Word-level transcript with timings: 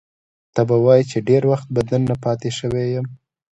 ته 0.53 0.61
به 0.67 0.75
وایې 0.83 1.03
چې 1.11 1.17
ډېر 1.29 1.41
وخت 1.51 1.67
به 1.75 1.81
دننه 1.89 2.15
پاتې 2.23 2.49
شوی 2.59 2.85
یم. 2.93 3.07